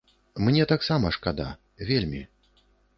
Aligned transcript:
Мне 0.47 0.63
таксама 0.71 1.13
шкада, 1.19 1.47
вельмі. 1.93 2.27